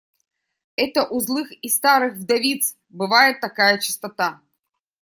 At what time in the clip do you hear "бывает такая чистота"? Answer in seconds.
2.89-4.41